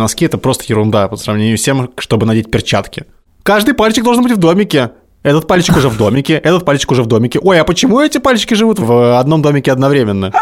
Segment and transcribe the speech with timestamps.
[0.00, 3.04] Носки– это просто ерунда по сравнению с тем, чтобы надеть перчатки.
[3.42, 4.90] Каждый пальчик должен быть в домике.
[5.22, 7.38] Этот пальчик уже в домике, этот пальчик уже в домике.
[7.42, 10.32] Ой, а почему эти пальчики живут в одном домике одновременно?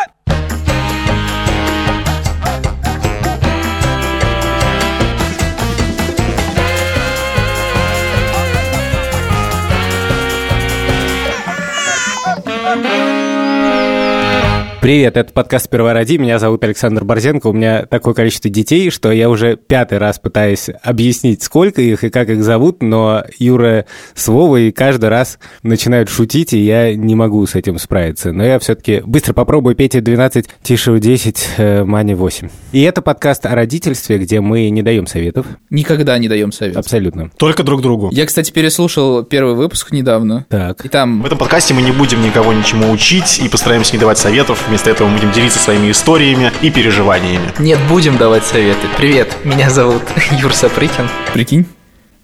[14.89, 16.17] Привет, это подкаст «Сперва роди».
[16.17, 17.49] Меня зовут Александр Борзенко.
[17.49, 22.09] У меня такое количество детей, что я уже пятый раз пытаюсь объяснить, сколько их и
[22.09, 27.47] как их зовут, но Юра с Вовой каждый раз начинают шутить, и я не могу
[27.47, 28.33] с этим справиться.
[28.33, 29.77] Но я все-таки быстро попробую.
[29.77, 32.49] Петя 12, Тишева 10, э, Маня 8.
[32.73, 35.45] И это подкаст о родительстве, где мы не даем советов.
[35.69, 36.79] Никогда не даем совет.
[36.79, 37.31] Абсолютно.
[37.37, 38.09] Только друг другу.
[38.11, 40.47] Я, кстати, переслушал первый выпуск недавно.
[40.49, 40.83] Так.
[40.87, 44.17] И там В этом подкасте мы не будем никого ничему учить и постараемся не давать
[44.17, 44.65] советов.
[44.67, 47.53] Вместо этого мы будем делиться своими историями и переживаниями.
[47.59, 48.87] Нет, будем давать советы.
[48.97, 50.03] Привет, меня зовут
[50.41, 51.09] Юр Сапрыкин.
[51.33, 51.67] Прикинь?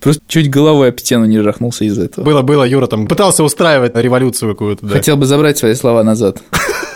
[0.01, 2.25] Просто чуть головой об стену не жахнулся из-за этого.
[2.25, 4.93] Было-было, Юра там пытался устраивать революцию какую-то, да.
[4.93, 6.43] Хотел бы забрать свои слова назад.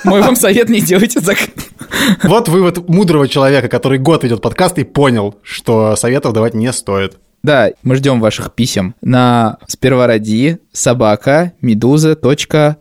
[0.04, 1.38] Мой вам совет не делайте так.
[2.22, 7.16] Вот вывод мудрого человека, который год ведет подкаст и понял, что советов давать не стоит.
[7.42, 12.76] Да, мы ждем ваших писем на спервороди собака медуза.io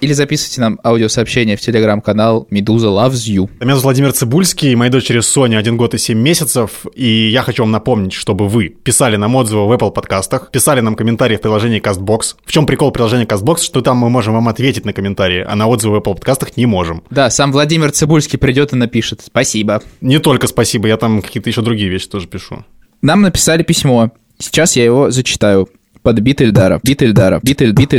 [0.00, 3.50] или записывайте нам аудиосообщение в телеграм-канал Медуза Loves You.
[3.60, 7.62] Меня зовут Владимир Цибульский, моей дочери Соня один год и 7 месяцев, и я хочу
[7.62, 11.80] вам напомнить, чтобы вы писали нам отзывы в Apple подкастах, писали нам комментарии в приложении
[11.80, 12.36] CastBox.
[12.44, 15.66] В чем прикол приложения CastBox, что там мы можем вам ответить на комментарии, а на
[15.66, 17.02] отзывы в Apple подкастах не можем.
[17.10, 19.22] Да, сам Владимир Цибульский придет и напишет.
[19.24, 19.82] Спасибо.
[20.00, 22.64] Не только спасибо, я там какие-то еще другие вещи тоже пишу.
[23.02, 24.10] Нам написали письмо.
[24.38, 25.68] Сейчас я его зачитаю.
[26.02, 26.80] Под бит Эльдара.
[26.82, 27.40] Бит Эльдара.
[27.42, 27.72] Бит Эль...
[27.72, 27.92] Бит.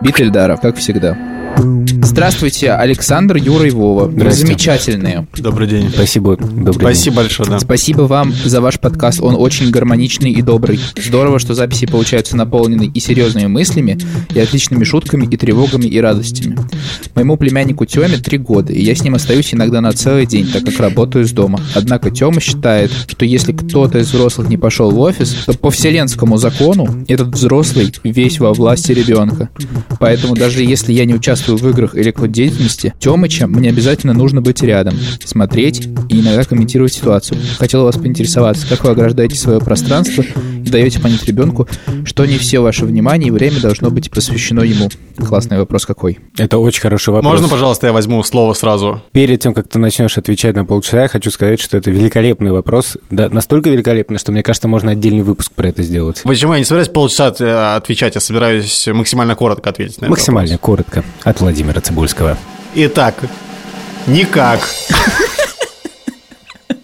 [0.00, 1.37] Бит Эльдара, как всегда.
[1.58, 4.04] Здравствуйте, Александр, Юра и Вова.
[4.04, 5.26] Вы замечательные.
[5.36, 5.90] Добрый день.
[5.92, 6.36] Спасибо.
[6.36, 6.80] Добрый день.
[6.80, 7.58] Спасибо большое, да.
[7.58, 10.78] Спасибо вам за ваш подкаст, он очень гармоничный и добрый.
[10.96, 13.98] Здорово, что записи получаются наполнены и серьезными мыслями,
[14.32, 16.56] и отличными шутками, и тревогами, и радостями.
[17.14, 20.64] Моему племяннику Тёме три года, и я с ним остаюсь иногда на целый день, так
[20.64, 21.60] как работаю из дома.
[21.74, 26.36] Однако Тёма считает, что если кто-то из взрослых не пошел в офис, то по вселенскому
[26.36, 29.48] закону этот взрослый весь во власти ребенка.
[29.98, 34.40] Поэтому даже если я не участвую в играх или какой-то деятельности, Тёмыча мне обязательно нужно
[34.42, 34.94] быть рядом,
[35.24, 37.38] смотреть и иногда комментировать ситуацию.
[37.58, 41.68] Хотел вас поинтересоваться, как вы ограждаете свое пространство и даете понять ребенку,
[42.04, 44.88] что не все ваше внимание и время должно быть посвящено ему.
[45.16, 46.18] Классный вопрос какой.
[46.36, 47.32] Это очень хороший вопрос.
[47.32, 49.02] Можно, пожалуйста, я возьму слово сразу?
[49.12, 52.96] Перед тем, как ты начнешь отвечать на полчаса, я хочу сказать, что это великолепный вопрос.
[53.10, 56.22] Да, настолько великолепный, что мне кажется, можно отдельный выпуск про это сделать.
[56.24, 61.04] Почему я не собираюсь полчаса э, отвечать, я собираюсь максимально коротко ответить на Максимально коротко
[61.24, 62.36] от Владимира Цибульского.
[62.74, 63.14] Итак,
[64.06, 64.60] никак.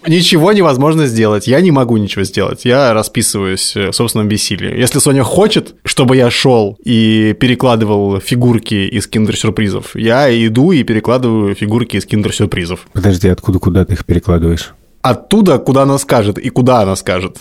[0.07, 1.47] Ничего невозможно сделать.
[1.47, 2.63] Я не могу ничего сделать.
[2.63, 4.77] Я расписываюсь э, в собственном бессилии.
[4.77, 11.55] Если Соня хочет, чтобы я шел и перекладывал фигурки из киндер-сюрпризов, я иду и перекладываю
[11.55, 12.81] фигурки из киндер-сюрпризов.
[12.93, 14.75] Подожди, откуда куда ты их перекладываешь?
[15.01, 17.39] Оттуда, куда она скажет и куда она скажет.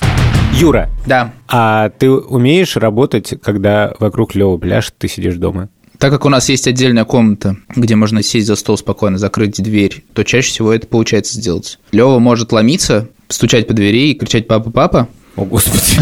[0.55, 5.69] Юра, Да, а ты умеешь работать, когда вокруг Лёва пляж, ты сидишь дома?
[6.05, 10.05] Так как у нас есть отдельная комната, где можно сесть за стол спокойно, закрыть дверь,
[10.13, 11.79] то чаще всего это получается сделать.
[11.93, 16.01] Лева может ломиться, стучать по двери и кричать «папа, папа», О, Господи.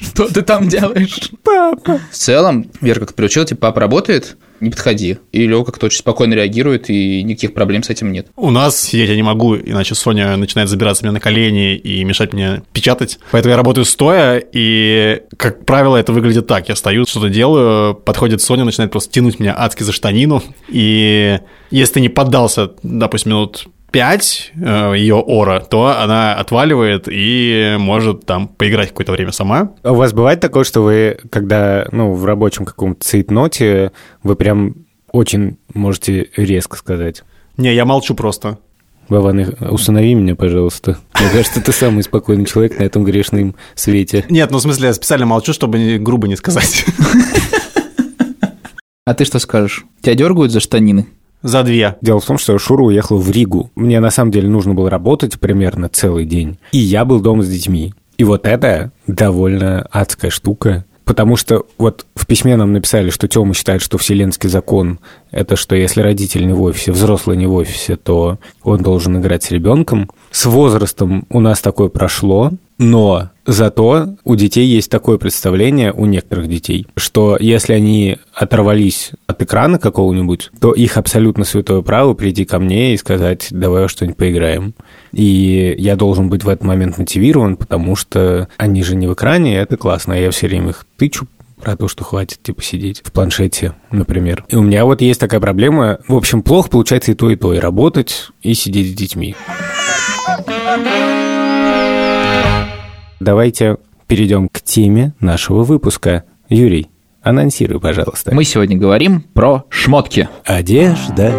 [0.00, 1.30] Что ты там делаешь?
[1.42, 2.00] Папа.
[2.10, 5.18] В целом, Вера как-то приучила, типа, папа работает, не подходи.
[5.32, 8.28] И Лёва как-то очень спокойно реагирует, и никаких проблем с этим нет.
[8.36, 12.32] У нас сидеть я не могу, иначе Соня начинает забираться мне на колени и мешать
[12.32, 13.18] мне печатать.
[13.32, 16.68] Поэтому я работаю стоя, и, как правило, это выглядит так.
[16.68, 20.42] Я стою, что-то делаю, подходит Соня, начинает просто тянуть меня адски за штанину.
[20.68, 21.40] И
[21.70, 24.52] если ты не поддался, допустим, минут 5
[24.96, 29.72] ее ора, то она отваливает и может там поиграть какое-то время сама.
[29.82, 34.74] А У вас бывает такое, что вы, когда, ну, в рабочем каком-то цейтноте, вы прям
[35.10, 37.22] очень можете резко сказать?
[37.56, 38.58] Не, я молчу просто.
[39.08, 40.98] Вован, их- усынови меня, пожалуйста.
[41.18, 44.26] Мне кажется, ты самый спокойный человек на этом грешном свете.
[44.28, 46.84] Нет, ну в смысле, я специально молчу, чтобы грубо не сказать.
[49.06, 49.86] А ты что скажешь?
[50.02, 51.06] Тебя дергают за штанины?
[51.42, 51.96] За две.
[52.00, 53.70] Дело в том, что Шура уехал в Ригу.
[53.74, 56.58] Мне на самом деле нужно было работать примерно целый день.
[56.72, 57.94] И я был дома с детьми.
[58.16, 60.84] И вот это довольно адская штука.
[61.04, 64.98] Потому что вот в письме нам написали, что Тёма считает, что вселенский закон–
[65.30, 69.42] это что если родитель не в офисе, взрослый не в офисе, то он должен играть
[69.44, 70.10] с ребенком.
[70.30, 72.52] С возрастом у нас такое прошло.
[72.78, 79.42] Но зато у детей есть такое представление, у некоторых детей, что если они оторвались от
[79.42, 84.74] экрана какого-нибудь, то их абсолютно святое право прийти ко мне и сказать, давай что-нибудь поиграем.
[85.12, 89.58] И я должен быть в этот момент мотивирован, потому что они же не в экране,
[89.58, 91.26] это классно, а я все время их тычу,
[91.60, 94.44] про то, что хватит, типа, сидеть в планшете, например.
[94.48, 95.98] И у меня вот есть такая проблема.
[96.06, 97.52] В общем, плохо получается и то, и то.
[97.52, 99.34] И работать, и сидеть с детьми.
[103.20, 103.76] Давайте
[104.06, 106.24] перейдем к теме нашего выпуска.
[106.48, 106.88] Юрий,
[107.22, 108.34] анонсируй, пожалуйста.
[108.34, 110.28] Мы сегодня говорим про шмотки.
[110.44, 111.32] Одежда.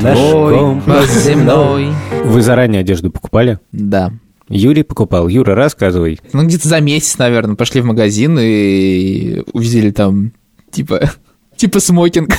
[0.00, 1.88] Наш Твой компас земной.
[2.24, 3.58] Вы заранее одежду покупали?
[3.72, 4.12] Да.
[4.48, 5.28] Юрий покупал.
[5.28, 6.20] Юра, рассказывай.
[6.32, 10.32] Ну, где-то за месяц, наверное, пошли в магазин и увидели там,
[10.70, 11.10] типа,
[11.56, 12.30] типа смокинг.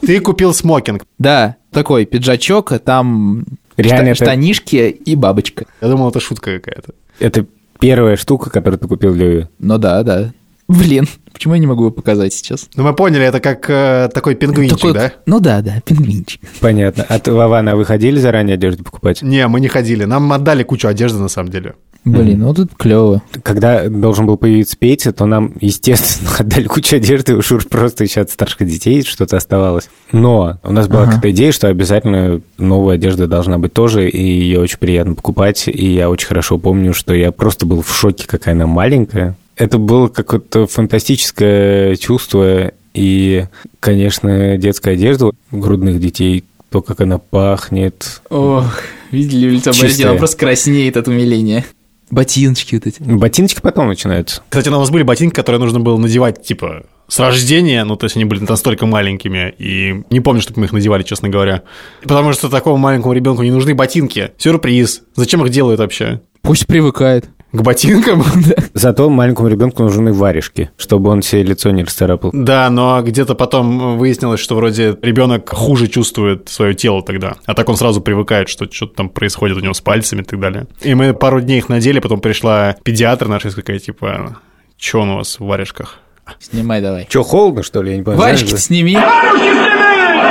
[0.00, 1.04] Ты купил смокинг.
[1.18, 3.44] Да, такой пиджачок, а там
[3.76, 5.64] Реально шта- это- штанишки и бабочка.
[5.80, 6.92] Я думал, это шутка какая-то.
[7.18, 7.46] Это
[7.82, 9.48] первая штука, которую ты купил для Юри.
[9.58, 10.32] Ну да, да.
[10.68, 12.68] Блин, почему я не могу его показать сейчас?
[12.76, 15.12] Ну, мы поняли, это как э, такой пингвинчик, Такой- да?
[15.26, 16.40] Ну да, да, пингвинчик.
[16.60, 17.04] Понятно.
[17.08, 19.20] А ты, Вована, вы ходили заранее одежду покупать?
[19.20, 20.04] Не, мы не ходили.
[20.04, 21.74] Нам отдали кучу одежды, на самом деле.
[22.04, 23.22] Блин, ну тут клево.
[23.44, 28.22] Когда должен был появиться Петя, то нам, естественно, отдали кучу одежды, уж уж просто еще
[28.22, 29.88] от старших детей что-то оставалось.
[30.10, 31.12] Но у нас была Ага.
[31.12, 35.68] какая-то идея, что обязательно новая одежда должна быть тоже, и ее очень приятно покупать.
[35.68, 39.36] И я очень хорошо помню, что я просто был в шоке, какая она маленькая.
[39.56, 43.44] Это было какое-то фантастическое чувство, и,
[43.80, 48.64] конечно, детская одежда грудных детей, то, как она пахнет, Ох,
[49.10, 49.72] видели лицо.
[49.78, 51.64] Борисова, просто краснеет от умиления.
[52.12, 53.02] Ботиночки вот эти.
[53.02, 54.42] Ботиночки потом начинаются.
[54.50, 58.16] Кстати, у нас были ботинки, которые нужно было надевать, типа, с рождения, ну, то есть
[58.16, 61.62] они были настолько маленькими, и не помню, чтобы мы их надевали, честно говоря.
[62.02, 64.32] Потому что такому маленькому ребенку не нужны ботинки.
[64.36, 65.00] Сюрприз.
[65.14, 66.20] Зачем их делают вообще?
[66.42, 67.30] Пусть привыкает.
[67.52, 68.24] К ботинкам?
[68.74, 72.30] Зато маленькому ребенку нужны варежки, чтобы он себе лицо не расцарапал.
[72.32, 77.34] Да, но где-то потом выяснилось, что вроде ребенок хуже чувствует свое тело тогда.
[77.44, 80.40] А так он сразу привыкает, что что-то там происходит у него с пальцами и так
[80.40, 80.66] далее.
[80.80, 84.38] И мы пару дней их надели, потом пришла педиатр наша и такая, типа,
[84.78, 85.98] что у вас в варежках?
[86.38, 87.06] Снимай давай.
[87.10, 87.90] Че, холодно, что ли?
[87.90, 88.20] Я не понимаю.
[88.34, 88.96] Варежки сними.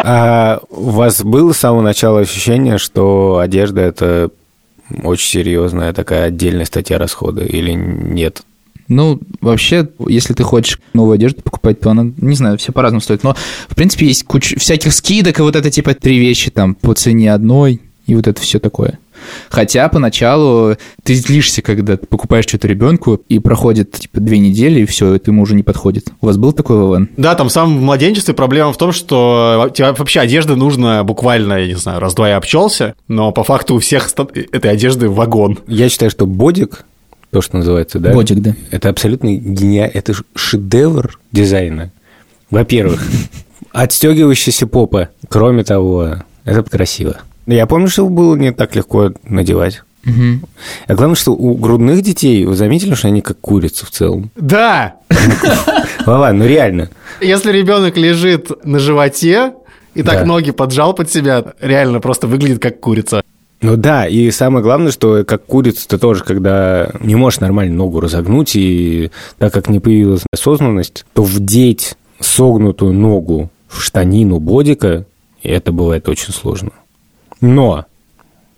[0.03, 4.31] А у вас было с самого начала ощущение, что одежда– это
[5.03, 8.43] очень серьезная такая отдельная статья расхода или нет?
[8.87, 13.23] Ну, вообще, если ты хочешь новую одежду покупать, то она, не знаю, все по-разному стоит.
[13.23, 13.35] Но,
[13.69, 17.33] в принципе, есть куча всяких скидок, и вот это, типа, три вещи там по цене
[17.33, 18.99] одной, и вот это все такое.
[19.49, 24.85] Хотя поначалу ты злишься, когда ты покупаешь что-то ребенку, и проходит, типа, две недели, и
[24.85, 26.07] все, это ему уже не подходит.
[26.21, 27.09] У вас был такой, Вован?
[27.17, 31.67] Да, там в самом младенчестве проблема в том, что тебе вообще одежды нужно буквально, я
[31.67, 34.09] не знаю, раз-два и обчелся, но по факту у всех
[34.51, 35.59] этой одежды вагон.
[35.67, 36.85] Я считаю, что бодик,
[37.31, 38.11] то, что называется, да?
[38.11, 38.55] Бодик, да.
[38.71, 39.91] Это абсолютно гениально.
[39.93, 41.91] Это шедевр дизайна.
[42.49, 43.01] Во-первых,
[43.71, 45.09] отстегивающаяся попа.
[45.29, 47.17] Кроме того, это красиво.
[47.47, 49.83] Я помню, что было не так легко надевать.
[50.03, 50.43] Мгм.
[50.87, 54.31] А главное, что у грудных детей, вы заметили, что они как курицы в целом?
[54.35, 54.95] Да!
[56.05, 56.89] Вова, ну реально.
[57.19, 59.53] Если ребенок лежит на животе
[59.93, 60.25] и так Да.
[60.25, 63.21] ноги поджал под себя, реально просто выглядит как курица.
[63.61, 67.99] Ну да, и самое главное, что как курица ты тоже, когда не можешь нормально ногу
[67.99, 75.05] разогнуть, и так как не появилась осознанность, то вдеть согнутую ногу в штанину бодика,
[75.43, 76.71] это бывает очень сложно.
[77.41, 77.85] Но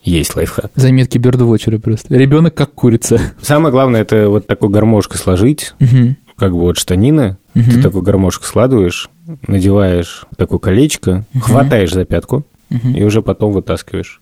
[0.04, 0.72] есть лайфхак.
[0.76, 2.14] Заметки бердвотчера просто.
[2.16, 3.20] Ребенок как курица.
[3.42, 6.18] Самое главное, это вот такой гармошкой сложить, Мгм.
[6.36, 7.82] как бы вот штанины, ты Мгм.
[7.82, 9.10] такой гармошку складываешь,
[9.48, 12.96] надеваешь такое колечко, хватаешь за пятку, Мгм.
[12.96, 14.22] и уже потом вытаскиваешь.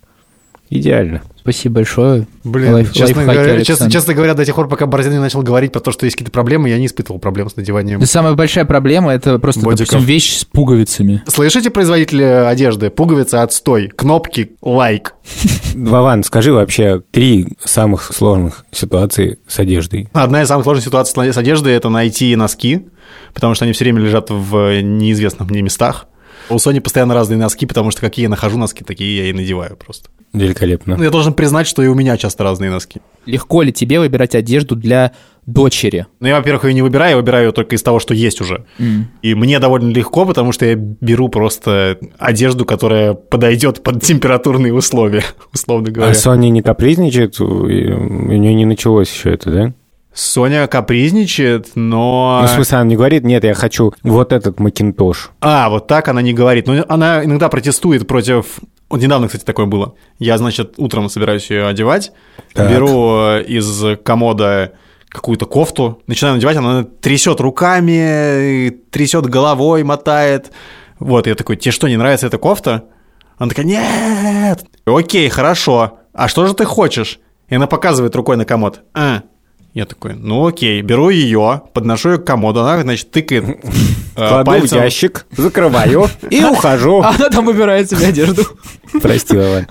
[0.72, 1.22] Идеально.
[1.38, 2.28] Спасибо большое.
[2.46, 5.74] Блин, Лайф- честно, говоря, честно, честно говоря, до тех пор, пока Борзин не начал говорить
[5.74, 8.00] про то, что есть какие-то проблемы, я не испытывал проблем с надеванием.
[8.00, 9.90] Да самая большая проблема это просто, Бодиков.
[9.90, 11.24] допустим, вещь с пуговицами.
[11.28, 12.90] Слышите, производители одежды?
[12.90, 15.16] Пуговицы отстой, кнопки лайк.
[15.75, 20.08] Вован, скажи вообще три самых сложных ситуации с одеждой.
[20.13, 22.86] Одна из самых сложных ситуаций с одеждой– это найти носки,
[23.34, 26.08] потому что они все время лежат в неизвестных мне местах.
[26.50, 29.75] У Сони постоянно разные носки, потому что какие я нахожу носки, такие я и надеваю
[29.75, 30.10] просто.
[30.34, 30.96] Великолепно.
[30.98, 33.02] Ну, я должен признать, что и у меня часто разные носки.
[33.26, 35.12] Легко ли тебе выбирать одежду для
[35.46, 36.08] дочери?
[36.20, 38.66] Но я, во-первых, ее не выбираю, я выбираю ее только из того, что есть уже.
[39.22, 45.24] И мне довольно легко, потому что я беру просто одежду, которая подойдет под температурные условия,
[45.54, 46.12] условно говоря.
[46.12, 47.40] А Соня не капризничает?
[47.42, 49.74] У нее не началось еще это, да?
[50.13, 52.39] Соня капризничает, но...
[52.41, 55.32] Ну, в смысле, она не говорит, нет, я хочу вот этот макинтош.
[55.39, 56.68] А, вот так она не говорит.
[56.68, 59.96] Но она иногда протестует против Вот недавно, кстати, такое было.
[60.20, 62.12] Я, значит, утром собираюсь ее одевать,
[62.53, 62.70] Так.
[62.70, 64.74] беру э, из комода
[65.08, 70.51] какую-то кофту, начинаю надевать, она трясет руками, трясет головой, мотает.
[71.00, 72.86] Вот, я такой, тебе что, не нравится эта кофта?
[73.38, 74.63] Она такая, нет!
[74.86, 76.00] Окей, хорошо.
[76.13, 77.20] А что же ты хочешь?
[77.50, 78.82] И она показывает рукой на комод.
[78.94, 79.24] А.
[79.74, 83.56] Я такой, ну окей, беру ее, подношу ее к комоду, она, значит, тыкает э,
[84.16, 84.84] Кладу в пальцем.
[84.84, 87.01] ящик, закрываю и ухожу.
[87.01, 88.44] Она там выбирает себе одежду.
[89.01, 89.68] Прости, Вован.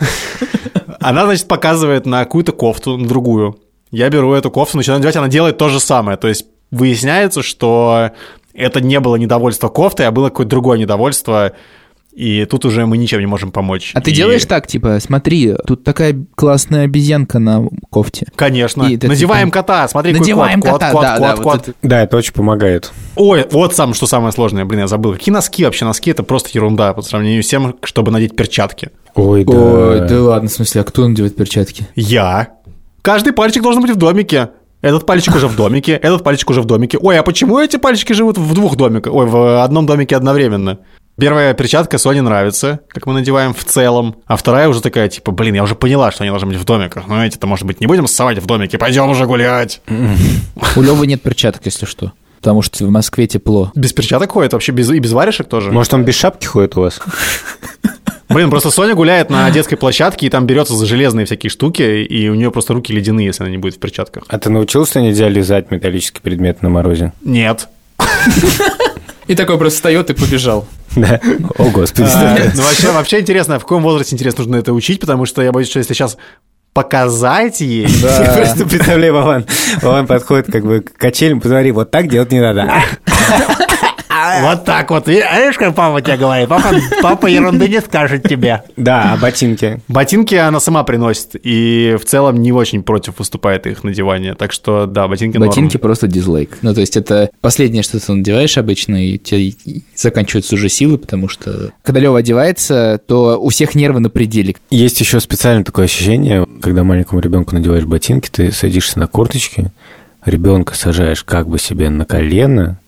[1.00, 3.58] Она, значит, показывает на какую-то кофту, на другую.
[3.90, 6.16] Я беру эту кофту, начинаю надевать, она делает то же самое.
[6.16, 8.10] То есть выясняется, что
[8.54, 11.52] это не было недовольство кофтой, а было какое-то другое недовольство,
[12.12, 13.92] и тут уже мы ничем не можем помочь.
[13.94, 18.26] А ты И, делаешь так, типа, смотри, тут такая классная обезьянка на кофте.
[18.34, 18.82] Конечно.
[18.84, 21.44] И ты Надеваем типа- кота, смотри, какой Надеваем кот, кота, кот, да, кот, да, кот,
[21.44, 21.68] вот кот.
[21.68, 22.92] это- Да, это очень помогает.
[23.16, 25.12] Ой, вот сам, что самое сложное, блин, я забыл.
[25.12, 25.84] Какие носки вообще?
[25.84, 28.90] Носки— это просто ерунда по сравнению с тем, чтобы надеть перчатки.
[29.14, 29.52] Ой, да.
[29.52, 31.86] Ой, да ладно, в смысле, а кто надевает перчатки?
[31.94, 32.48] Я.
[33.02, 34.50] Каждый пальчик должен быть в домике.
[34.82, 36.96] Этот пальчик уже в домике, этот пальчик уже в домике.
[36.98, 39.12] Ой, а почему эти пальчики живут в двух домиках?
[39.12, 40.78] Ой, в одном домике одновременно.
[41.20, 44.16] Первая перчатка Соне нравится, как мы надеваем в целом.
[44.26, 47.06] А вторая уже такая, типа, блин, я уже поняла, что они должны быть в домиках.
[47.08, 49.82] Но эти-то, может быть, не будем ссывать в домике, пойдем уже гулять.
[50.76, 52.12] У Лёвы нет перчаток, если что.
[52.38, 53.70] Потому что в Москве тепло.
[53.74, 55.70] Без перчаток ходит вообще, без, и без варежек тоже.
[55.70, 57.00] Может, он без шапки ходит у вас?
[58.30, 62.28] Блин, просто Соня гуляет на детской площадке, и там берется за железные всякие штуки, и
[62.30, 64.24] у нее просто руки ледяные, если она не будет в перчатках.
[64.28, 67.12] А ты научился нельзя лизать металлический предмет на морозе?
[67.22, 67.68] Нет.
[69.26, 70.66] И такой просто встает и побежал.
[70.96, 71.20] Да.
[71.58, 72.08] О, господи.
[72.12, 75.52] А, Ну, вообще, вообще интересно, в каком возрасте, интересно, нужно это учить, потому что я
[75.52, 76.16] боюсь, что если сейчас
[76.72, 77.86] показать ей...
[78.02, 79.44] Я просто представляю, Вован,
[79.82, 82.72] Вован подходит как бы к качелям, посмотри, вот так делать не надо.
[84.42, 85.08] Вот так вот.
[85.08, 86.48] Видишь, как папа тебе говорит?
[86.48, 88.62] Папа, папа ерунды не скажет тебе.
[88.76, 89.80] Да, а ботинки?
[89.88, 94.34] Ботинки она сама приносит, и в целом не очень против выступает их надевание.
[94.34, 95.48] Так что, да, ботинки норм.
[95.48, 96.58] Ботинки просто дизлайк.
[96.62, 99.52] Ну, то есть это последнее, что ты надеваешь обычно, и у тебя
[99.94, 104.56] заканчиваются уже силы, потому что когда Лева одевается, то у всех нервы на пределе.
[104.70, 109.70] Есть еще специальное такое ощущение, когда маленькому ребенку надеваешь ботинки, ты садишься на корточки,
[110.24, 112.79] ребенка сажаешь как бы себе на колено,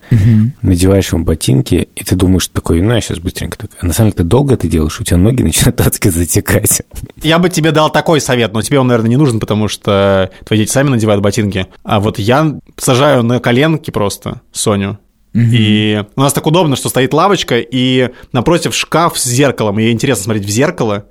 [0.61, 3.71] надеваешь ему ботинки, и ты думаешь такой, ну, я сейчас быстренько так.
[3.79, 6.81] А на самом деле ты долго это делаешь, у тебя ноги начинают адски затекать.
[7.21, 10.59] Я бы тебе дал такой совет, но тебе он, наверное, не нужен, потому что твои
[10.59, 11.67] дети сами надевают ботинки.
[11.83, 14.99] А вот я сажаю на коленки просто Соню.
[15.33, 19.79] И у нас так удобно, что стоит лавочка, и напротив шкаф с зеркалом.
[19.79, 21.07] И ей интересно смотреть в зеркало.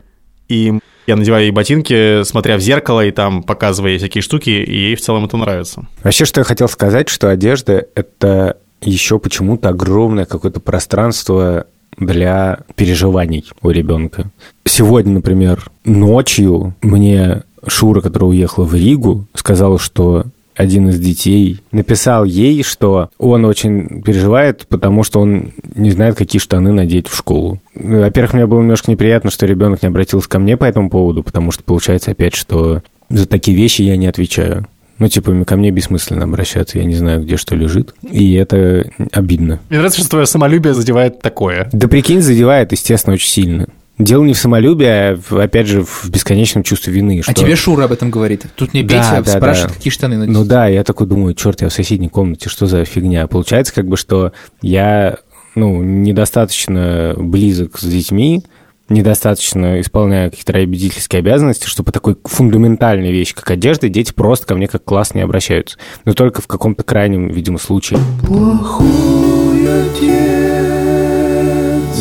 [0.48, 4.72] И я надеваю ей ботинки, смотря в зеркало, и там показывая ей всякие штуки, и
[4.72, 5.86] ей в целом это нравится.
[6.04, 11.66] Вообще, что я хотел сказать, что одежда– это еще почему-то огромное какое-то пространство
[11.98, 14.30] для переживаний у ребенка.
[14.64, 20.24] Сегодня, например, ночью мне Шура, которая уехала в Ригу, сказала, что
[20.54, 26.40] один из детей написал ей, что он очень переживает, потому что он не знает, какие
[26.40, 27.58] штаны надеть в школу.
[27.74, 31.52] Во-первых, мне было немножко неприятно, что ребенок не обратился ко мне по этому поводу, потому
[31.52, 34.66] что получается опять, что за такие вещи я не отвечаю.
[34.98, 39.58] Ну, типа, ко мне бессмысленно обращаться, я не знаю, где что лежит, и это обидно.
[39.68, 41.68] Мне нравится, что твое самолюбие задевает такое.
[41.72, 43.66] Да прикинь, задевает, естественно, очень сильно.
[43.98, 47.20] Дело не в самолюбии, а, опять же, в бесконечном чувстве вины.
[47.20, 48.46] А что- тебе Шура об этом говорит.
[48.54, 49.76] Тут мне Да, Петя да, спрашивает, да.
[49.76, 50.34] какие штаны надеть.
[50.34, 53.26] Ну да, я такой думаю, черт, я в соседней комнате, что за фигня?
[53.26, 54.32] Получается, как бы, что
[54.62, 55.18] я,
[55.54, 58.44] ну, недостаточно близок с детьми,
[58.92, 64.54] недостаточно исполняю какие-то родительские обязанности, чтобы по такой фундаментальной вещи, как одежда, дети просто ко
[64.54, 65.78] мне как класс не обращаются.
[66.04, 67.98] Но только в каком-то крайнем, видимо, случае.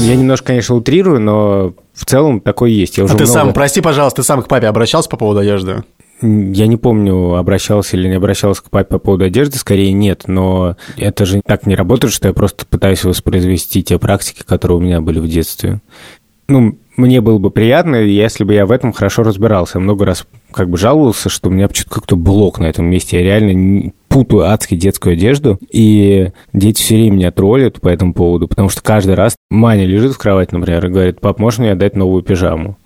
[0.03, 2.97] Я немножко, конечно, утрирую, но в целом такое есть.
[2.97, 5.39] Я уже А ты много- сам, прости, пожалуйста, ты сам к папе обращался по поводу
[5.41, 5.83] одежды?
[6.21, 10.75] Я не помню, обращался или не обращался к папе по поводу одежды, скорее нет, но
[10.97, 15.01] это же так не работает, что я просто пытаюсь воспроизвести те практики, которые у меня
[15.01, 15.81] были в детстве.
[16.47, 19.77] Ну, мне было бы приятно, если бы я в этом хорошо разбирался.
[19.77, 23.17] Я много раз как бы жаловался, что у меня почему-то как-то блок на этом месте.
[23.17, 28.47] Я реально путаю адски детскую одежду, и дети все время меня троллят по этому поводу,
[28.47, 31.95] потому что каждый раз Маня лежит в кровати, например, и говорит, пап, можешь мне отдать
[31.95, 32.77] новую пижаму?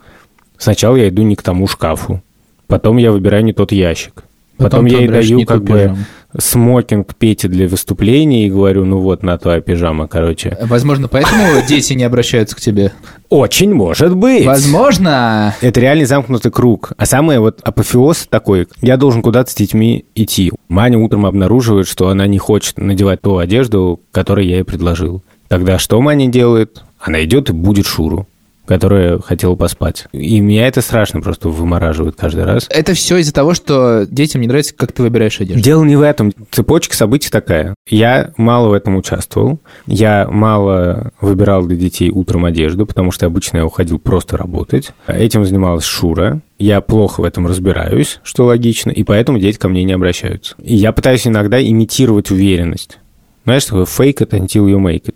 [0.57, 2.21] Сначала я иду не к тому шкафу,
[2.67, 4.24] потом я выбираю не тот ящик.
[4.57, 5.97] Потом, ты я ей выбираешь даю как бы пижаму.
[6.37, 10.57] Смокинг Пете для выступления и говорю, ну вот, на твоя пижама, короче.
[10.61, 12.91] Возможно, поэтому дети не обращаются к тебе.
[13.29, 14.45] Очень может быть.
[14.45, 15.55] Возможно.
[15.61, 16.93] Это реальный замкнутый круг.
[16.97, 20.51] А самое вот апофеоз такой, я должен куда-то с детьми идти.
[20.67, 25.23] Маня утром обнаруживает, что она не хочет надевать ту одежду, которую я ей предложил.
[25.47, 26.83] Тогда что Маня делает?
[26.99, 28.27] Она идет и будет Шуру.
[28.65, 30.07] Которая хотела поспать.
[30.12, 32.67] И меня это страшно просто вымораживает каждый раз.
[32.69, 35.63] Это все из-за того, что детям не нравится, как ты выбираешь одежду.
[35.63, 36.34] Дело не в этом.
[36.51, 37.75] Цепочка событий такая.
[37.88, 39.60] Я мало в этом участвовал.
[39.86, 44.91] Я мало выбирал для детей утром одежду, потому что обычно я уходил просто работать.
[45.07, 46.41] Этим занималась Шура.
[46.57, 50.55] Я плохо в этом разбираюсь, что логично, и поэтому дети ко мне не обращаются.
[50.57, 53.00] И я пытаюсь иногда имитировать уверенность.
[53.43, 55.15] Знаешь, такое fake it until you make it.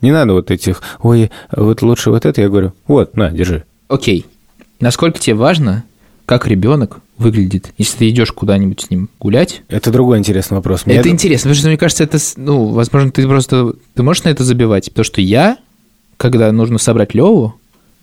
[0.00, 3.64] Не надо вот этих, ой, вот лучше вот это, я говорю, вот, на, держи.
[3.88, 4.24] Окей.
[4.80, 5.84] Насколько тебе важно,
[6.26, 9.62] как ребенок выглядит, если ты идешь куда-нибудь с ним гулять?
[9.68, 10.86] Это другой интересный вопрос.
[10.86, 14.24] Мне это, это интересно, потому что мне кажется, это, ну, возможно, ты просто, ты можешь
[14.24, 15.58] на это забивать, потому что я,
[16.16, 17.54] когда нужно собрать Леву,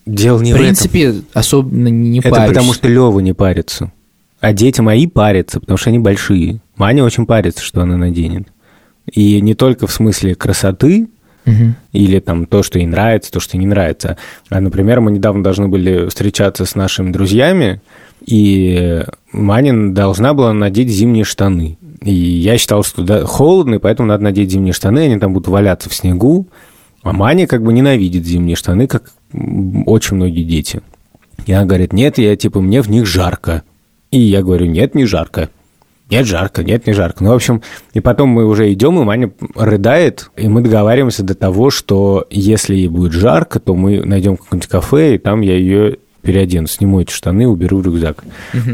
[0.05, 1.25] Дело не в принципе, этом.
[1.33, 2.49] особенно не Это парюсь.
[2.49, 3.91] потому что Лева не парится.
[4.39, 6.59] А дети мои парятся, потому что они большие.
[6.75, 8.47] Маня очень парится, что она наденет.
[9.11, 11.07] И не только в смысле красоты,
[11.93, 14.17] Или там то, что ей нравится, то, что не нравится.
[14.49, 17.81] А, например, мы недавно должны были встречаться с нашими друзьями,
[18.25, 21.77] и Манин должна была надеть зимние штаны.
[22.01, 25.47] И я считал, что да, холодно, и поэтому надо надеть зимние штаны, они там будут
[25.47, 26.47] валяться в снегу.
[27.03, 29.11] А Маня как бы ненавидит зимние штаны, как
[29.85, 30.81] очень многие дети.
[31.45, 33.63] И она говорит, нет, я типа, мне в них жарко.
[34.11, 35.49] И я говорю, нет, не жарко.
[36.09, 37.23] Нет, жарко, нет, не жарко.
[37.23, 37.61] Ну, в общем,
[37.93, 42.75] и потом мы уже идем, и Маня рыдает, и мы договариваемся до того, что если
[42.75, 47.11] ей будет жарко, то мы найдем какое-нибудь кафе, и там я ее переодену, сниму эти
[47.11, 48.23] штаны, уберу в рюкзак.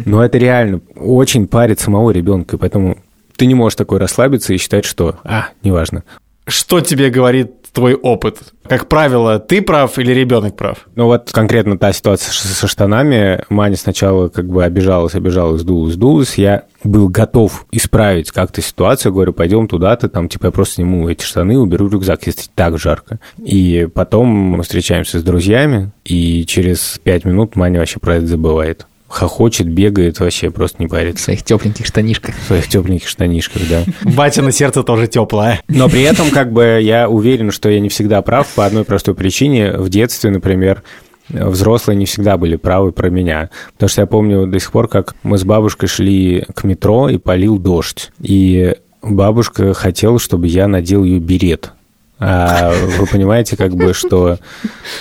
[0.06, 2.98] Но это реально очень парит самого ребенка, и поэтому
[3.36, 6.04] ты не можешь такой расслабиться и считать, что, а, неважно.
[6.46, 8.54] Что тебе говорит твой опыт?
[8.68, 10.88] Как правило, ты прав или ребенок прав?
[10.96, 16.38] Ну вот конкретно та ситуация со штанами, Маня сначала как бы обижалась, обижалась, дулась, дулась.
[16.38, 21.24] Я был готов исправить как-то ситуацию, говорю, пойдем туда-то, там, типа, я просто сниму эти
[21.24, 23.20] штаны, уберу рюкзак, если так жарко.
[23.38, 28.86] И потом мы встречаемся с друзьями, и через пять минут Маня вообще про это забывает.
[29.14, 31.26] Хохочет, бегает, вообще просто не В парится.
[31.26, 32.34] своих тепленьких штанишках.
[32.36, 33.84] В своих тепленьких штанишках, да.
[34.04, 35.62] Батя на сердце тоже теплое.
[35.68, 39.14] Но при этом, как бы, я уверен, что я не всегда прав по одной простой
[39.14, 39.74] причине.
[39.74, 40.82] В детстве, например,
[41.30, 43.52] взрослые не всегда были правы про меня.
[43.74, 47.20] Потому что я помню до сих пор, как мы с бабушкой шли к метро, и
[47.20, 48.12] полил дождь.
[48.20, 51.72] И бабушка хотела, чтобы я надел ее берет.
[52.20, 54.38] А вы понимаете, как бы, что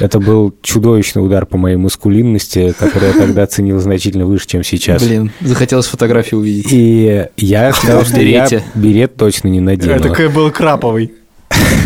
[0.01, 5.03] это был чудовищный удар по моей маскулинности, который я тогда ценил значительно выше, чем сейчас.
[5.03, 6.73] Блин, захотелось фотографию увидеть.
[6.73, 8.65] И я сказал, В что я берете.
[8.75, 9.93] берет точно не надену.
[9.95, 11.13] Это такой был краповый.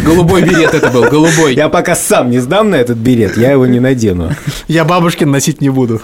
[0.04, 1.54] Голубой берет это был, голубой.
[1.54, 4.30] Я пока сам не сдам на этот берет, я его не надену.
[4.68, 6.00] Я бабушкин носить не буду.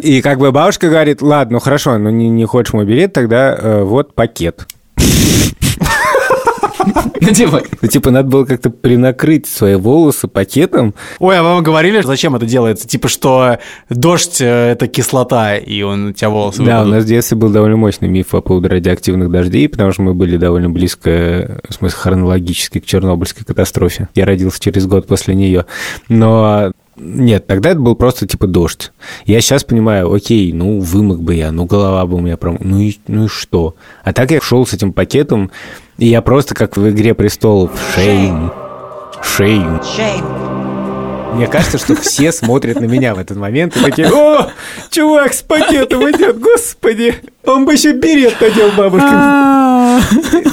[0.00, 3.54] И как бы бабушка говорит, ладно, ну хорошо, ну не, не хочешь мой берет, тогда
[3.54, 4.66] э, вот пакет.
[7.20, 7.64] Надевай.
[7.80, 10.94] Ну, типа, надо было как-то принакрыть свои волосы пакетом.
[11.18, 12.86] Ой, а вам говорили, зачем это делается?
[12.86, 17.06] Типа, что дождь э,– это кислота, и он у тебя волосы Да, у нас в
[17.06, 21.60] детстве был довольно мощный миф по поводу радиоактивных дождей, потому что мы были довольно близко,
[21.68, 24.08] в смысле, хронологически к Чернобыльской катастрофе.
[24.14, 25.66] Я родился через год после нее.
[26.08, 28.92] Но нет, тогда это был просто типа дождь.
[29.26, 32.78] Я сейчас понимаю, окей, ну вымок бы я, ну голова бы у меня прям, ну
[32.78, 33.74] и, ну и что?
[34.04, 35.50] А так я шел с этим пакетом,
[35.98, 38.50] и я просто как в «Игре престолов» шейм,
[39.22, 39.80] шейм.
[41.34, 44.50] Мне кажется, что все смотрят на меня в этот момент и такие, о,
[44.90, 49.08] чувак с пакетом идет, господи, он бы еще берет надел бабушкин.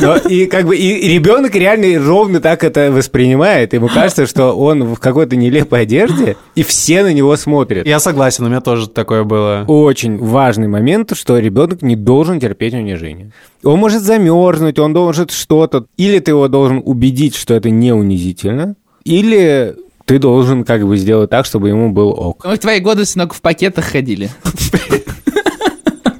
[0.01, 3.73] Но и как бы и ребенок реально ровно так это воспринимает.
[3.73, 7.85] Ему кажется, что он в какой-то нелепой одежде, и все на него смотрят.
[7.85, 9.65] Я согласен, у меня тоже такое было.
[9.67, 13.31] Очень важный момент, что ребенок не должен терпеть унижение.
[13.63, 15.85] Он может замерзнуть, он должен что-то.
[15.97, 21.29] Или ты его должен убедить, что это не унизительно, или ты должен как бы сделать
[21.29, 22.43] так, чтобы ему был ок.
[22.45, 24.29] Мы в твои годы, сынок, в пакетах ходили.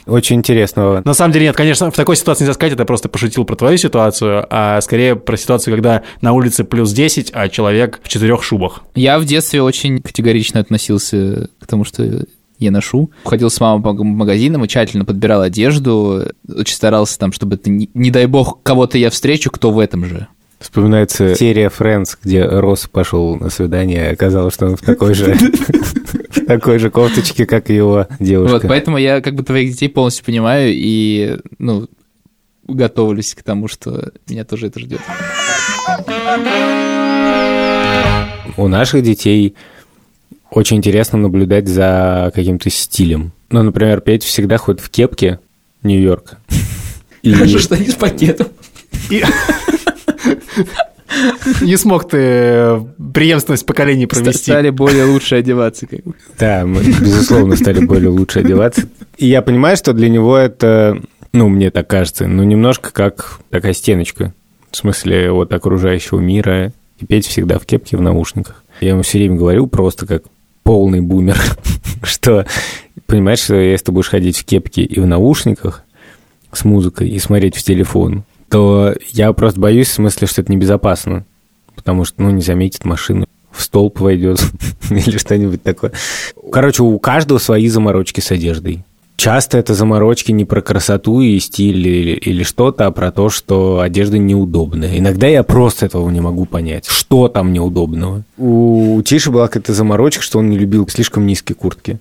[0.06, 1.02] Очень интересно.
[1.04, 3.56] На самом деле нет, конечно, в такой ситуации нельзя сказать, это я просто пошутил про
[3.56, 8.42] твою ситуацию, а скорее про ситуацию, когда на улице плюс 10, а человек в четырех
[8.42, 8.82] шубах.
[8.94, 12.26] Я в детстве очень категорично относился к тому, что
[12.58, 13.10] я ношу.
[13.24, 16.24] Ходил с мамой по магазинам и тщательно подбирал одежду.
[16.48, 20.04] Очень старался там, чтобы это, не, не дай бог, кого-то я встречу, кто в этом
[20.04, 20.28] же.
[20.58, 25.36] Вспоминается серия Friends, где Росс пошел на свидание, оказалось, что он в такой же
[26.46, 28.54] такой же кофточке, как и его девушка.
[28.54, 31.88] Вот, поэтому я как бы твоих детей полностью понимаю и, ну,
[32.66, 35.00] готовлюсь к тому, что меня тоже это ждет.
[38.56, 39.54] У наших детей
[40.50, 43.32] очень интересно наблюдать за каким-то стилем.
[43.50, 45.40] Ну, например, Петя всегда ходит в кепке
[45.82, 46.38] Нью-Йорк.
[47.24, 48.48] Хорошо, что не с пакетом.
[51.60, 54.50] Не смог ты преемственность поколений провести.
[54.50, 55.86] Стали более лучше одеваться.
[55.86, 56.14] Как бы.
[56.38, 58.88] Да, мы, безусловно, стали более лучше одеваться.
[59.16, 61.00] И я понимаю, что для него это,
[61.32, 64.32] ну, мне так кажется, ну, немножко как такая стеночка.
[64.70, 66.72] В смысле, вот окружающего мира.
[66.98, 68.64] И Петя всегда в кепке, в наушниках.
[68.80, 70.24] Я ему все время говорю просто как
[70.62, 71.38] полный бумер,
[72.02, 72.46] что,
[73.06, 75.84] понимаешь, что если ты будешь ходить в кепке и в наушниках
[76.52, 81.24] с музыкой и смотреть в телефон, то я просто боюсь в смысле, что это небезопасно,
[81.74, 84.38] потому что, ну, не заметит машину, в столб войдет
[84.90, 85.90] или что-нибудь такое.
[86.52, 88.84] Короче, у каждого свои заморочки с одеждой.
[89.16, 93.80] Часто это заморочки не про красоту и стиль или, или что-то, а про то, что
[93.80, 95.00] одежда неудобная.
[95.00, 96.86] Иногда я просто этого не могу понять.
[96.86, 98.22] Что там неудобного?
[98.38, 101.98] У Тиши была какая-то заморочка, что он не любил слишком низкие куртки,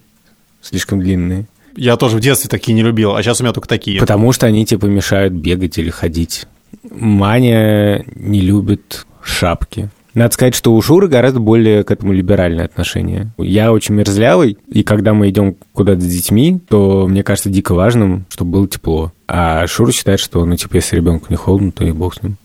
[0.62, 1.48] слишком длинные.
[1.76, 4.00] Я тоже в детстве такие не любил, а сейчас у меня только такие.
[4.00, 6.46] Потому что они типа мешают бегать или ходить.
[6.90, 9.90] Маня не любит шапки.
[10.14, 13.32] Надо сказать, что у Шуры гораздо более к этому либеральное отношение.
[13.40, 18.26] Я очень мерзлявый, и когда мы идем куда-то с детьми, то мне кажется дико важным,
[18.30, 19.12] чтобы было тепло.
[19.28, 22.36] А Шура считает, что, ну, типа, если ребенку не холодно, то и бог с ним.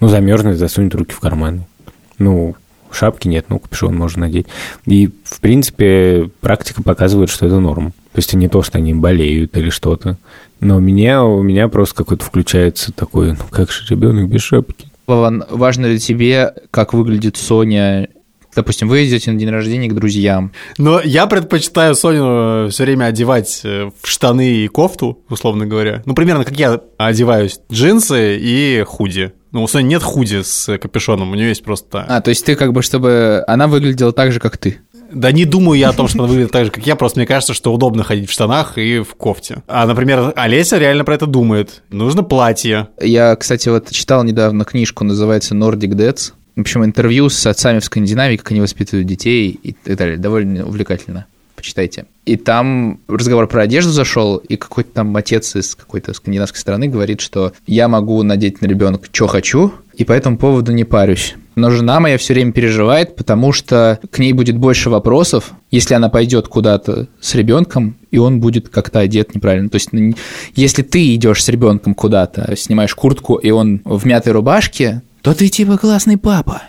[0.00, 1.66] Ну, замерзнет, засунет руки в карманы.
[2.18, 2.56] Ну,
[2.90, 4.46] шапки нет, ну, капюшон можно надеть.
[4.86, 7.92] И, в принципе, практика показывает, что это норм.
[8.12, 10.18] То есть не то, что они болеют или что-то.
[10.60, 14.88] Но у меня, у меня просто какой-то включается такой, ну как же ребенок без шапки?
[15.06, 18.08] Вован, важно ли тебе, как выглядит Соня
[18.54, 20.52] Допустим, вы идете на день рождения к друзьям.
[20.76, 26.02] Но я предпочитаю Соню все время одевать э, в штаны и кофту, условно говоря.
[26.04, 27.60] Ну, примерно как я одеваюсь.
[27.70, 29.32] Джинсы и худи.
[29.52, 32.04] Ну, у Сони нет худи с капюшоном, у нее есть просто...
[32.08, 34.78] А, то есть ты как бы, чтобы она выглядела так же, как ты.
[35.12, 37.26] Да не думаю я о том, что она выглядит так же, как я, просто мне
[37.26, 39.62] кажется, что удобно ходить в штанах и в кофте.
[39.68, 41.82] А, например, Олеся реально про это думает.
[41.90, 42.88] Нужно платье.
[43.00, 46.32] Я, кстати, вот читал недавно книжку, называется Nordic Dads.
[46.56, 50.18] В общем, интервью с отцами в Скандинавии, как они воспитывают детей и так далее.
[50.18, 51.26] Довольно увлекательно.
[51.56, 52.06] Почитайте.
[52.26, 57.20] И там разговор про одежду зашел, и какой-то там отец из какой-то скандинавской страны говорит,
[57.20, 61.36] что я могу надеть на ребенка, что хочу, и по этому поводу не парюсь.
[61.54, 66.08] Но жена моя все время переживает, потому что к ней будет больше вопросов, если она
[66.08, 69.68] пойдет куда-то с ребенком, и он будет как-то одет неправильно.
[69.68, 69.90] То есть,
[70.54, 75.48] если ты идешь с ребенком куда-то, снимаешь куртку, и он в мятой рубашке, то ты
[75.48, 76.62] типа классный папа.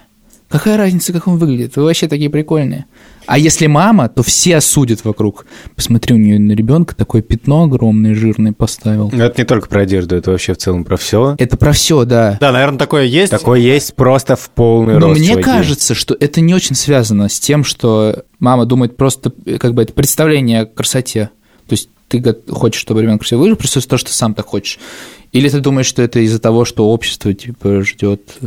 [0.53, 1.75] Какая разница, как он выглядит?
[1.77, 2.85] Вы вообще такие прикольные.
[3.25, 5.47] А если мама, то все осудят вокруг.
[5.75, 9.09] Посмотри, у нее на ребенка такое пятно огромное, жирное поставил.
[9.11, 11.33] Но это не только про одежду, это вообще в целом про все.
[11.39, 12.37] Это про все, да.
[12.39, 13.31] Да, наверное, такое есть.
[13.31, 15.19] Такое есть просто в полный Но рост.
[15.21, 15.43] мне чуваки.
[15.43, 19.93] кажется, что это не очень связано с тем, что мама думает просто, как бы, это
[19.93, 21.31] представление о красоте.
[21.67, 24.77] То есть ты хочешь, чтобы ребенок красиво выглядел, просто то, что сам так хочешь.
[25.33, 28.45] Или ты думаешь, что это из-за того, что общество типа ждет, э,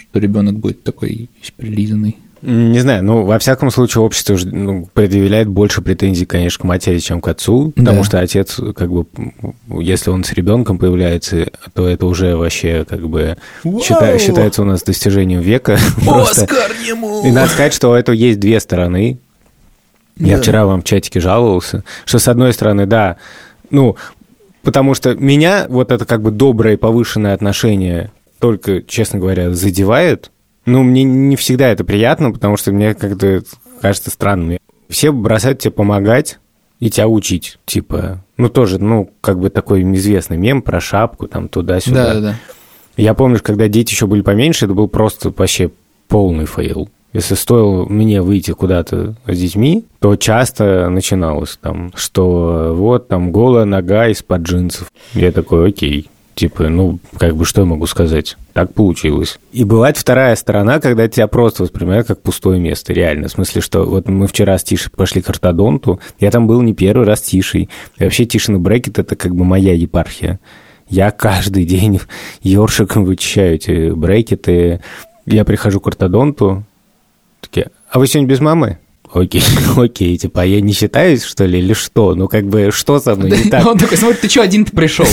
[0.00, 2.16] что ребенок будет такой прилизанный.
[2.40, 7.20] Не знаю, ну, во всяком случае, общество ну, предъявляет больше претензий, конечно, к матери, чем
[7.20, 8.04] к отцу, потому Да.
[8.04, 9.06] что отец, как бы,
[9.80, 14.84] если он с ребенком появляется, то это уже вообще, как бы, счита- считается у нас
[14.84, 15.78] достижением века.
[16.04, 16.46] Просто.
[16.86, 17.26] ему!
[17.26, 19.18] И надо сказать, что у этого есть две стороны.
[20.16, 23.16] Я вчера вам в чатике жаловался, что с одной стороны, да,
[23.70, 23.96] ну,
[24.68, 30.30] потому что меня вот это как бы доброе повышенное отношение только, честно говоря, задевает.
[30.66, 33.40] Ну, мне не всегда это приятно, потому что мне как-то
[33.80, 34.58] кажется странным.
[34.90, 36.38] Все бросают тебе помогать
[36.80, 41.48] и тебя учить, типа, ну, тоже, ну, как бы такой известный мем про шапку, там,
[41.48, 42.04] туда-сюда.
[42.04, 42.34] Да, да, да.
[42.98, 45.70] Я помню, когда дети еще были поменьше, это был просто вообще
[46.08, 46.90] полный фейл.
[47.12, 53.64] Если стоило мне выйти куда-то с детьми, то часто начиналось там, что вот там голая
[53.64, 54.92] нога из-под джинсов.
[55.14, 56.10] Я такой, окей.
[56.34, 58.36] Типа, ну, как бы, что я могу сказать?
[58.52, 59.40] Так получилось.
[59.50, 63.26] И бывает вторая сторона, когда тебя просто воспринимают как пустое место, реально.
[63.26, 66.74] В смысле, что вот мы вчера с Тишей пошли к ортодонту, я там был не
[66.74, 67.68] первый раз с Тишей.
[67.96, 70.38] И вообще Тишин брекет– это как бы моя епархия.
[70.88, 72.00] Я каждый день
[72.42, 74.80] ёршиком вычищаю эти брекеты.
[75.26, 76.62] Я прихожу к ортодонту,
[77.40, 78.78] такие, а вы сегодня без мамы?
[79.12, 79.42] окей,
[79.76, 82.14] окей, типа, а я не считаюсь, что ли, или что?
[82.14, 83.66] Ну, как бы, что со мной не так?
[83.66, 85.06] Он такой смотрит, ты что, один-то пришел?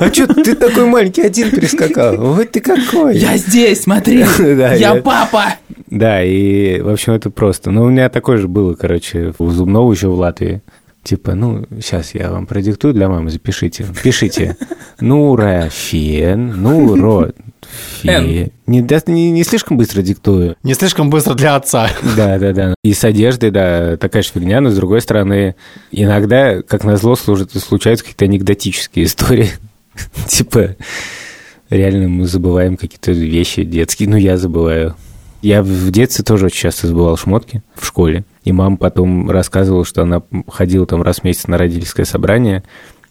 [0.00, 2.16] А что ты такой маленький один перескакал?
[2.16, 3.16] Вот ты какой.
[3.16, 4.24] Я здесь, смотри,
[4.78, 5.54] я папа.
[5.88, 7.70] Да, и, в общем, это просто.
[7.70, 10.62] Ну, у меня такое же было, короче, у Зубного еще в Латвии.
[11.02, 13.86] Типа, ну, сейчас я вам продиктую для мамы, запишите.
[14.02, 14.56] Пишите.
[15.00, 17.30] Нура фен, нуро
[17.66, 18.50] фе.
[18.66, 20.56] Не, не, не слишком быстро диктую.
[20.62, 21.90] Не слишком быстро для отца.
[22.16, 22.74] Да, да, да.
[22.82, 25.54] И с одеждой, да, такая же фигня, но с другой стороны,
[25.90, 29.50] иногда, как назло, служат, случаются какие-то анекдотические истории.
[30.26, 30.76] Типа,
[31.68, 34.08] реально мы забываем какие-то вещи детские.
[34.08, 34.96] Ну, я забываю.
[35.42, 38.24] Я в детстве тоже очень часто забывал шмотки в школе.
[38.44, 42.62] И мама потом рассказывала, что она ходила там раз в месяц на родительское собрание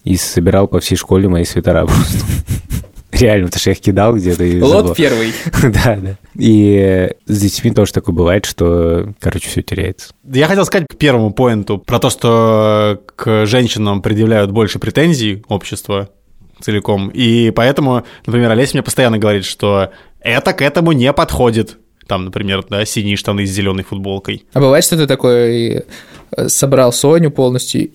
[0.03, 2.25] и собирал по всей школе мои свитера просто.
[3.11, 4.61] Реально, потому что я их кидал где-то и.
[4.61, 5.33] Лот первый.
[5.61, 6.17] Да, да.
[6.35, 10.13] И с детьми тоже такое бывает, что, короче, все теряется.
[10.31, 16.09] Я хотел сказать к первому поинту про то, что к женщинам предъявляют больше претензий общества
[16.61, 17.09] целиком.
[17.09, 21.77] И поэтому, например, Олеся мне постоянно говорит, что это к этому не подходит.
[22.07, 24.45] Там, например, да, синие штаны с зеленой футболкой.
[24.53, 25.83] А бывает, что ты такой
[26.31, 27.91] э, собрал Соню полностью,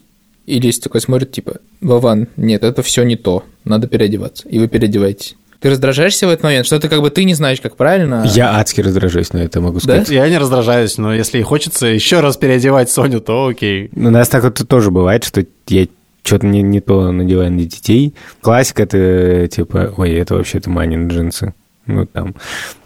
[0.46, 4.48] и Лис такой смотрит, типа, Вован, нет, это все не то, надо переодеваться.
[4.48, 5.36] И вы переодеваетесь.
[5.60, 8.24] Ты раздражаешься в этот момент, что ты как бы ты не знаешь, как правильно.
[8.34, 9.80] Я адски раздражаюсь на это, могу Да?
[9.80, 10.10] сказать.
[10.10, 13.88] Я не раздражаюсь, но если хочется еще раз переодевать Соню, то окей.
[13.96, 15.86] У нас так вот тоже бывает, что я
[16.22, 18.14] что-то не, не то надеваю на детей.
[18.42, 21.54] Классика это типа, ой, это вообще-то Манин джинсы.
[21.86, 22.34] Ну, там.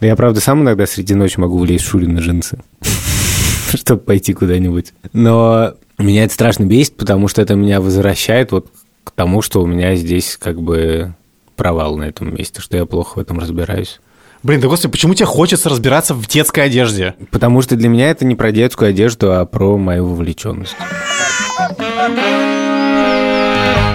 [0.00, 2.58] Я, правда, сам иногда среди ночи могу влезть в Шурины джинсы,
[3.74, 4.92] чтобы пойти куда-нибудь.
[5.12, 8.68] Но меня это страшно бесит, потому что это меня возвращает вот
[9.04, 11.14] к тому, что у меня здесь как бы
[11.56, 14.00] провал на этом месте, что я плохо в этом разбираюсь.
[14.44, 17.14] Блин, да господи, почему тебе хочется разбираться в детской одежде?
[17.32, 20.76] Потому что для меня это не про детскую одежду, а про мою вовлеченность.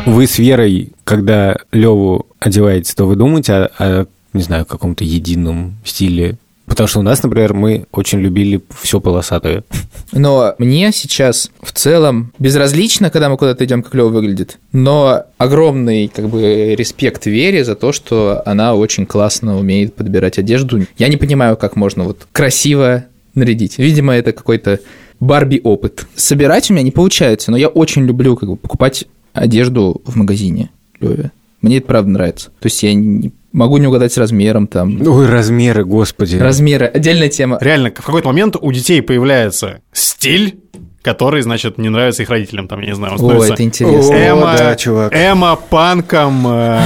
[0.06, 5.78] Вы с Верой, когда Леву одеваете, то вы думаете о, о, не знаю, каком-то едином
[5.86, 6.38] стиле?
[6.66, 9.64] Потому что у нас, например, мы очень любили все полосатое.
[10.12, 14.60] Но мне сейчас в целом безразлично, когда мы куда-то идем, как Лева выглядит.
[14.72, 20.86] Но огромный как бы респект Вере за то, что она очень классно умеет подбирать одежду.
[20.98, 23.78] Я не понимаю, как можно вот красиво нарядить.
[23.78, 24.80] Видимо, это какой-то
[25.20, 26.06] Барби опыт.
[26.16, 30.70] Собирать у меня не получается, но я очень люблю как бы покупать одежду в магазине
[31.00, 31.32] Леве.
[31.64, 32.50] Мне это правда нравится.
[32.60, 35.02] То есть я не могу не угадать с размером там.
[35.02, 36.36] Ой, размеры, господи.
[36.36, 37.58] Размеры, отдельная тема.
[37.62, 40.60] Реально, в какой-то момент у детей появляется стиль,
[41.02, 42.68] который, значит, не нравится их родителям.
[42.68, 44.14] Там, я не знаю, он О, это интересно.
[44.14, 45.14] О, эмо, да, чувак.
[45.16, 46.82] эмо, панком, эм,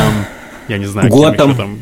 [0.68, 1.56] я не знаю, кем Готом.
[1.56, 1.80] там.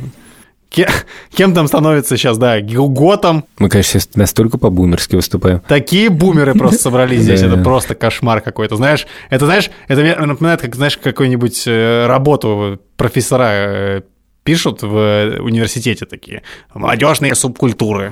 [0.76, 0.90] Ке-
[1.34, 3.46] Кем там становится сейчас, да, готом.
[3.60, 5.62] Мы, конечно, сейчас настолько по-бумерски выступаем.
[5.68, 8.76] Такие бумеры просто собрались здесь, это просто кошмар какой-то.
[8.76, 14.02] Знаешь, это, знаешь, это напоминает, как, знаешь, какую-нибудь э, работу профессора э,
[14.44, 16.44] пишут в э, университете такие.
[16.74, 18.12] Молодежные субкультуры.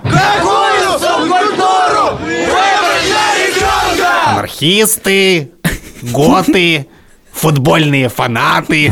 [4.25, 5.51] Анархисты,
[6.01, 6.87] готы,
[7.31, 8.91] футбольные фанаты.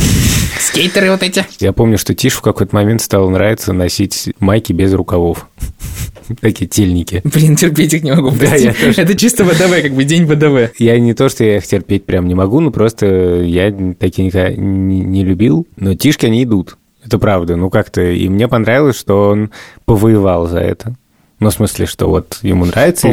[0.72, 1.46] Скейтеры вот эти.
[1.60, 5.48] Я помню, что Тишу в какой-то момент стало нравиться носить майки без рукавов.
[6.40, 7.22] Такие тельники.
[7.26, 8.32] Блин, терпеть их не могу.
[8.32, 9.02] Да, я тоже.
[9.02, 10.74] Это чисто ВДВ, как бы день ВДВ.
[10.80, 14.50] Я не то, что я их терпеть прям не могу, но просто я такие никогда
[14.54, 15.68] не, не любил.
[15.76, 16.78] Но Тишки, они идут.
[17.04, 17.58] Это правда.
[17.58, 18.02] Ну, как-то...
[18.02, 19.52] И мне понравилось, что он
[19.84, 20.96] повоевал за это.
[21.40, 23.10] Ну, в смысле, что вот ему нравится.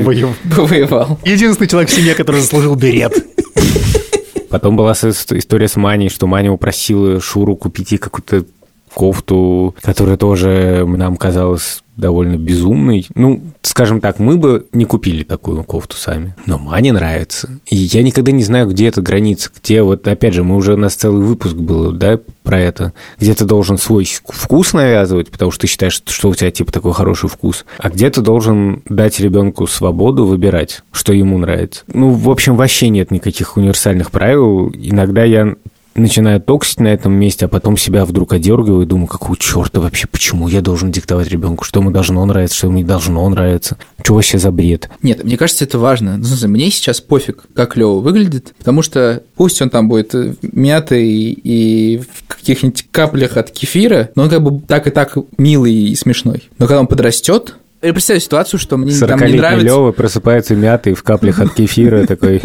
[0.54, 1.18] Повоевал.
[1.24, 3.14] Единственный человек в семье, который заслужил берет.
[4.50, 8.44] Потом была история с Маней, что Маня упросила Шуру купить ей какую-то
[8.92, 13.06] кофту, которая тоже нам казалась довольно безумной.
[13.14, 16.34] Ну, скажем так, мы бы не купили такую кофту сами.
[16.46, 17.50] Но Мане нравится.
[17.66, 20.76] И я никогда не знаю, где эта граница, где вот, опять же, мы уже, у
[20.76, 22.92] нас целый выпуск был, да, про это.
[23.18, 26.92] Где ты должен свой вкус навязывать, потому что ты считаешь, что у тебя, типа, такой
[26.92, 27.66] хороший вкус.
[27.78, 31.82] А где ты должен дать ребенку свободу выбирать, что ему нравится.
[31.92, 34.70] Ну, в общем, вообще нет никаких универсальных правил.
[34.72, 35.56] Иногда я
[35.98, 40.06] начинаю токсить на этом месте, а потом себя вдруг одергиваю и думаю, какого черта вообще,
[40.06, 43.76] почему я должен диктовать ребенку, что ему должно нравиться, что ему не должно нравиться.
[44.02, 44.88] Что вообще за бред?
[45.02, 46.16] Нет, мне кажется, это важно.
[46.16, 51.08] Ну, мне сейчас пофиг, как Лева выглядит, потому что пусть он там будет э, мятый
[51.08, 55.94] и в каких-нибудь каплях от кефира, но он как бы так и так милый и
[55.94, 56.48] смешной.
[56.58, 59.66] Но когда он подрастет, я представляю ситуацию, что мне там не 40-летний нравится...
[59.66, 62.42] Лёва просыпается мятый в каплях от кефира такой...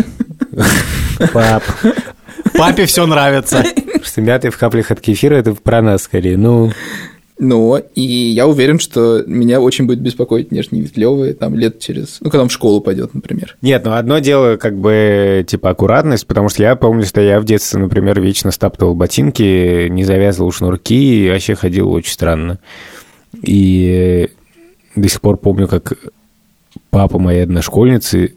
[1.34, 1.64] Пап,
[2.58, 3.64] Папе все нравится.
[4.04, 6.38] что мятый в каплях от кефира, это про нас скорее.
[6.38, 6.72] Ну,
[7.40, 12.20] Но и я уверен, что меня очень будет беспокоить внешний вид Лёвы там лет через...
[12.22, 13.58] Ну, когда он в школу пойдет, например.
[13.62, 17.46] Нет, ну одно дело как бы типа аккуратность, потому что я помню, что я в
[17.46, 22.60] детстве, например, вечно стаптывал ботинки, не завязывал шнурки и вообще ходил очень странно.
[23.42, 24.30] И
[24.96, 25.94] до сих пор помню, как
[26.92, 28.36] папа моей одношкольницы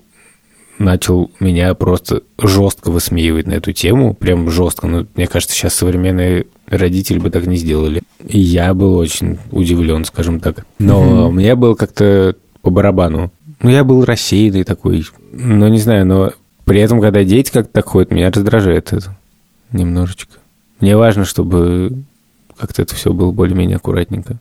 [0.79, 4.87] начал меня просто жестко высмеивать на эту тему, прям жестко.
[4.87, 8.03] Ну, мне кажется, сейчас современные родители бы так не сделали.
[8.27, 10.67] И я был очень удивлен, скажем так.
[10.79, 13.33] Но мне было как-то по барабану.
[13.63, 15.05] Ну, я был рассеянный такой.
[15.33, 16.33] Ну, не знаю, но
[16.65, 19.17] при этом, когда дети как-то так ходят, меня раздражает это
[19.73, 20.35] немножечко.
[20.81, 22.03] Мне важно, чтобы
[22.57, 24.39] как-то это все было более-менее аккуратненько.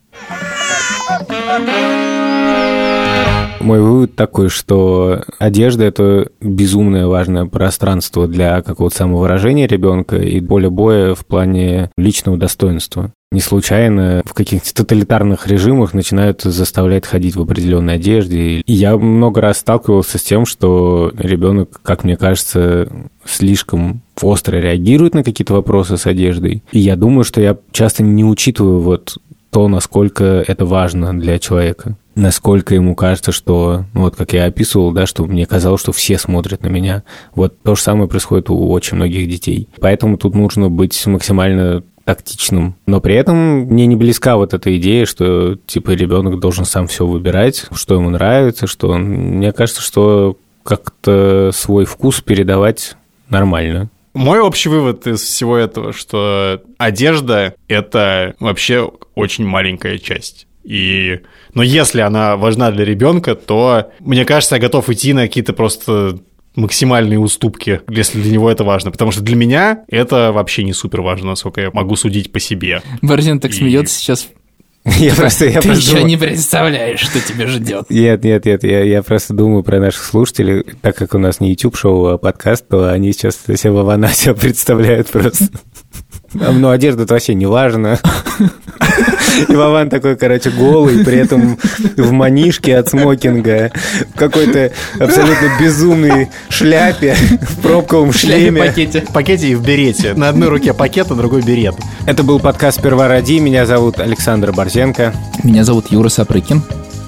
[3.59, 10.69] Мой вывод такой, что одежда– это безумное важное пространство для какого-то самовыражения ребенка и более
[10.69, 13.11] боя в плане личного достоинства.
[13.31, 18.61] Не случайно в каких-то тоталитарных режимах начинают заставлять ходить в определенной одежде.
[18.61, 22.87] И я много раз сталкивался с тем, что ребенок, как мне кажется,
[23.25, 26.63] слишком остро реагирует на какие-то вопросы с одеждой.
[26.71, 29.17] И я думаю, что я часто не учитываю вот
[29.55, 34.91] то, насколько это важно для человека насколько ему кажется, что, ну, вот как я описывал,
[34.91, 37.03] да, что мне казалось, что все смотрят на меня.
[37.35, 39.67] Вот то же самое происходит у очень многих детей.
[39.81, 42.75] Поэтому тут нужно быть максимально тактичным.
[42.85, 47.05] Но при этом мне не близка вот эта идея, что типа ребенок должен сам все
[47.05, 49.03] выбирать, что ему нравится, что он...
[49.03, 52.95] Мне кажется, что как-то свой вкус передавать
[53.29, 53.89] нормально.
[54.15, 60.47] Мой общий вывод из всего этого, что одежда— это вообще очень маленькая часть.
[60.63, 61.19] И...
[61.53, 66.17] Но если она важна для ребенка, то, мне кажется, я готов идти на какие-то просто
[66.55, 68.89] максимальные уступки, если для него это важно.
[68.89, 72.81] Потому что для меня это вообще не супер важно, насколько я могу судить по себе.
[73.01, 74.29] Борзин так И- смеется сейчас.
[74.85, 77.89] Я просто, я Ты просто еще думаю- не представляешь, что тебя ждет.
[77.89, 81.49] Нет, нет, нет, я, я просто думаю про наших слушателей, так как у нас не
[81.49, 85.45] YouTube-шоу, а подкаст, то они сейчас себя в Аванасия представляют просто.
[86.33, 87.99] Ну, одежда-то вообще не важно.
[89.49, 91.57] И Вован такой, короче, голый, при этом
[91.97, 93.71] в манишке от смокинга,
[94.13, 98.61] в какой-то абсолютно безумной шляпе, в пробковом шлеме.
[98.61, 99.01] пакете.
[99.01, 100.13] В пакете и в берете.
[100.13, 101.75] На одной руке пакет, на другой берет.
[102.05, 103.39] Это был подкаст «Сперва ради».
[103.39, 105.13] Меня зовут Александр Борзенко.
[105.43, 106.61] Меня зовут Юра Сапрыкин.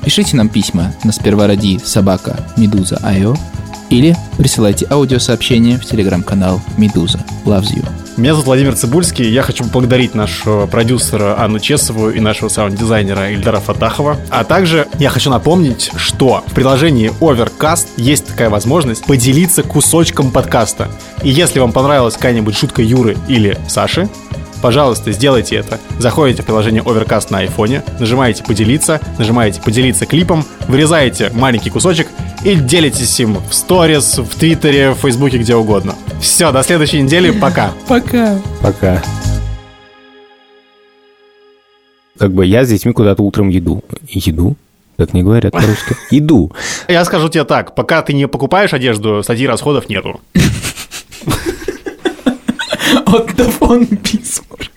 [0.04, 3.36] Пишите нам письма на сперва ради собака Медуза Айо
[3.90, 7.86] или присылайте аудиосообщение в телеграм-канал Медуза Loves You.
[8.18, 9.30] Меня зовут Владимир Цибульский.
[9.30, 14.18] Я хочу поблагодарить нашего продюсера Анну Чесову и нашего саунд-дизайнера Ильдара Фатахова.
[14.32, 20.90] А также я хочу напомнить, что в приложении Overcast есть такая возможность поделиться кусочком подкаста.
[21.22, 24.10] И если вам понравилась какая-нибудь шутка Юры или Саши,
[24.64, 25.80] пожалуйста, сделайте это.
[26.00, 32.08] Заходите в приложение Overcast на айфоне, нажимаете «Поделиться», нажимаете «Поделиться клипом», вырезаете маленький кусочек
[32.44, 35.96] и делитесь им в сторис, в Твиттере, в Фейсбуке, где угодно.
[36.22, 37.72] Все, до следующей недели, пока.
[37.88, 38.40] Пока.
[38.62, 39.04] Пока.
[42.18, 43.84] Как бы я с детьми куда-то утром еду.
[44.08, 44.56] Еду?
[44.96, 45.96] Так не говорят по-русски.
[46.12, 46.52] Иду.
[46.88, 50.20] Я скажу тебе так, пока ты не покупаешь одежду, статьи расходов нету.
[53.06, 54.72] От Дафон Бисмарк.